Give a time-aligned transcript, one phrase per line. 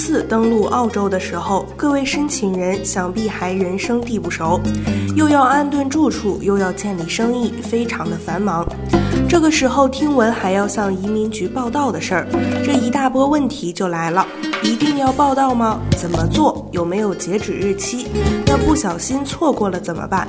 [0.00, 4.58] 次登陆澳洲的时候，各位申请人想必还人生地不熟，
[5.14, 8.66] 又要安顿住处，又要建立生意，非常的繁忙。
[9.28, 12.26] 这个时候听闻还要向移民局报到的事儿，
[12.64, 14.26] 这一大波问题就来了：
[14.62, 15.78] 一定要报到吗？
[15.98, 16.66] 怎么做？
[16.72, 18.06] 有没有截止日期？
[18.46, 20.26] 那不小心错过了怎么办？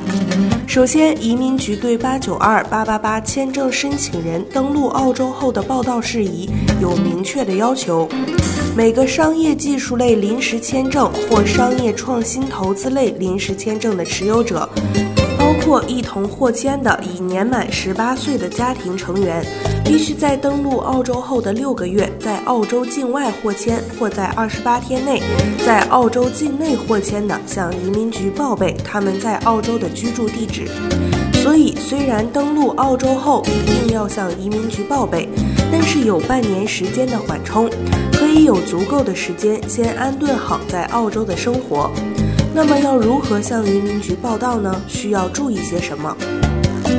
[0.68, 6.50] 首先，移民局对八九二八八八签证申请人登陆澳洲后的报到事宜
[6.82, 8.10] 有明确的要求。
[8.74, 14.68] 每个商业技术类临时签证或商业创新投资类临时签证的持有者，
[15.38, 19.46] 包括一同获签的已年满十八岁的家庭成员，
[19.86, 25.22] 必须在登陆澳洲后的六个月，在澳洲境外获签，或在二十八天内
[25.64, 30.68] 在澳洲境内获签的，向移民局报备他们在澳洲的居住地址。
[31.36, 35.30] 所以，虽然登陆澳洲后一定要向移民局报备，
[35.72, 37.70] 但是有半年时间的缓冲。
[38.14, 41.92] 可以有足够的时间先安顿好在澳洲的生活。
[42.54, 44.80] 那么要如何向移民局报到呢？
[44.88, 46.16] 需要注意些什么？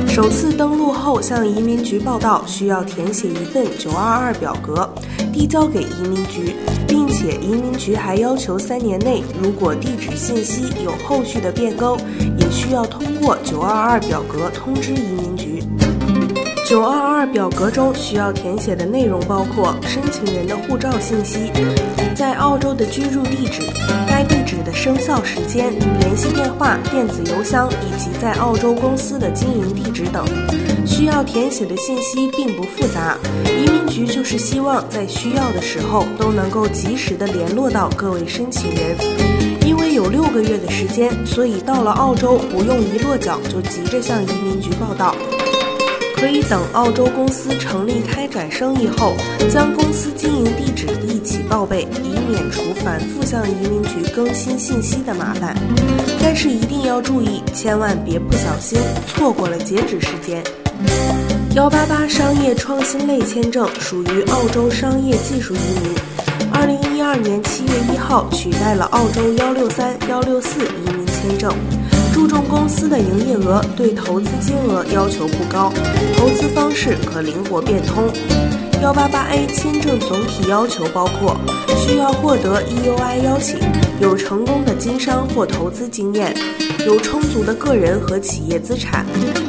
[0.09, 4.87] 首次登陆后向移民局报到，需要填写一份922表格，
[5.31, 6.55] 递交给移民局，
[6.87, 11.97] 并且移民局还要求三年内，如果地址信息有后续的变更，
[12.37, 15.63] 也需要通过922表格通知移民局。
[16.65, 21.51] 九二二表格中需要填写的内容包括申请人的护照信息、
[22.15, 23.61] 在澳洲的居住地址、
[24.07, 30.25] 该地址的生效时间、联系电话、电子邮箱以及在澳洲公司的经营地址等。
[30.85, 38.95] 需要填写的信息并不复杂，移民局就是希望在需要的时候都能够及时的联络到各位申请人。
[39.65, 45.13] 因为有六个月的时间，所以到了澳洲不用一落脚就急着向移民局报到。
[46.15, 49.13] 可以等澳洲公司成立开展生意后，
[49.49, 55.55] 将公司经营地址一起报备，以免除反复向移民局更新信息的麻烦。
[56.21, 60.43] 但是一定要注意，千万别不小心错过了截止时间。
[61.55, 65.95] 幺八八商业创新类签证属于澳洲商业技术移民，
[66.51, 71.53] 二零一二年七月一号取代了澳洲幺六三幺六四移民签证。
[72.33, 75.71] 注重公司的营业额，对投资金额要求不高，
[76.17, 78.05] 投资方式可灵活变通。
[78.81, 81.37] 幺八八 A 签证总体要求包括：
[81.77, 83.59] 需要获得 EUI 邀请，
[83.99, 86.35] 有成功的经商或投资经验，
[86.87, 89.05] 有充足的个人和企业资产，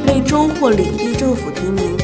[0.06, 1.96] 被州或领地政府提名，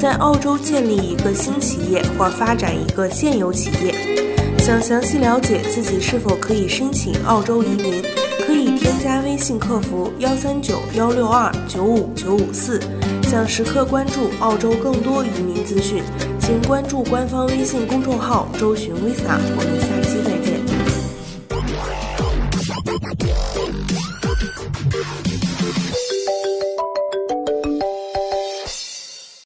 [0.00, 3.94] 在澳洲建立一个新企业或发展一个现有企业。
[4.58, 8.02] 想详细了解自己是否可以申请澳洲移民。
[8.84, 12.78] 添加微信客服幺三九幺六二九五九五四，
[13.22, 16.02] 想时刻关注澳洲更多移民资讯，
[16.38, 19.40] 请关注官方微信公众号“周寻 visa”。
[19.56, 20.73] 我们下期再见。